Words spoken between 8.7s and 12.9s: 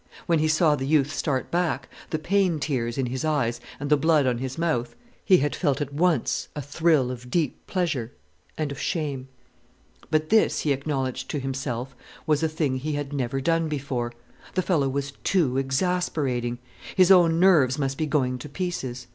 of shame. But this, he acknowledged to himself, was a thing